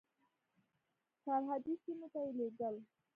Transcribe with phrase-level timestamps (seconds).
[1.23, 2.75] سرحدي سیمو ته یې لېږل.